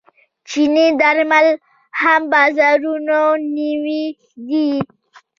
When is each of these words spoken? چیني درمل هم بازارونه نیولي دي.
چیني 0.49 0.87
درمل 1.01 1.47
هم 2.01 2.21
بازارونه 2.33 3.19
نیولي 3.55 4.05
دي. 4.47 4.67